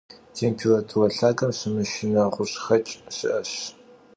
[0.35, 3.51] Têmpêrature lhagem şımışşıne ğuş'xeç' şı'eş.